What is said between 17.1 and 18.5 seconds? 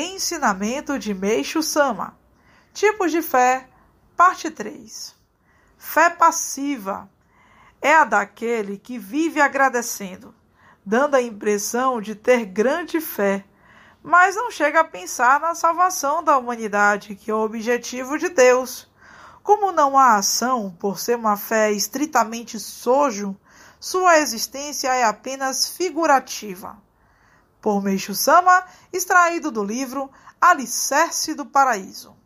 que é o objetivo de